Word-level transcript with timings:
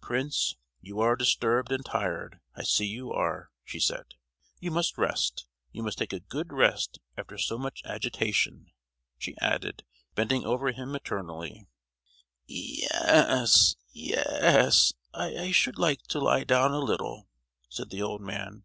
"Prince, 0.00 0.54
you 0.80 1.00
are 1.00 1.16
disturbed 1.16 1.72
and 1.72 1.84
tired, 1.84 2.38
I 2.54 2.62
see 2.62 2.86
you 2.86 3.10
are!" 3.12 3.50
she 3.64 3.80
said; 3.80 4.14
"you 4.60 4.70
must 4.70 4.96
rest, 4.96 5.44
you 5.72 5.82
must 5.82 5.98
take 5.98 6.12
a 6.12 6.20
good 6.20 6.52
rest 6.52 7.00
after 7.16 7.36
so 7.36 7.58
much 7.58 7.82
agitation," 7.84 8.70
she 9.18 9.34
added, 9.40 9.82
bending 10.14 10.44
over 10.46 10.70
him 10.70 10.92
maternally. 10.92 11.66
"Ye—yes, 12.46 13.74
ye—yes; 13.90 14.92
I 15.12 15.50
should 15.50 15.80
like 15.80 16.02
to 16.10 16.20
lie 16.20 16.44
down 16.44 16.70
a 16.70 16.78
little," 16.78 17.28
said 17.68 17.90
the 17.90 18.02
old 18.02 18.20
man. 18.20 18.62